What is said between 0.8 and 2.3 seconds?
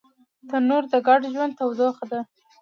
د ګډ ژوند تودوخه ده